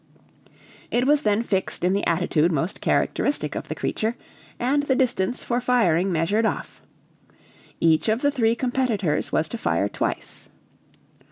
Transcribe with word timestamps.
It 0.89 1.05
was 1.05 1.21
then 1.21 1.43
fixed 1.43 1.83
in 1.83 1.93
the 1.93 2.07
attitude 2.07 2.51
most 2.51 2.81
characteristic 2.81 3.53
of 3.53 3.67
the 3.67 3.75
creature, 3.75 4.15
and 4.57 4.81
the 4.81 4.95
distance 4.95 5.43
for 5.43 5.61
firing 5.61 6.11
measured 6.11 6.43
off. 6.43 6.81
Each 7.79 8.09
of 8.09 8.23
the 8.23 8.31
three 8.31 8.55
competitors 8.55 9.31
was 9.31 9.47
to 9.49 9.59
fire 9.59 9.87
twice. 9.89 10.49